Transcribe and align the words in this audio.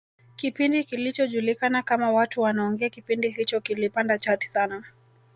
kipindi 0.35 0.83
kilichojulikana 0.83 1.83
kama 1.83 2.11
watu 2.11 2.41
wanaongea 2.41 2.89
kipindi 2.89 3.29
hicho 3.29 3.61
kilipanda 3.61 4.17
chati 4.19 4.47
sana 4.47 4.83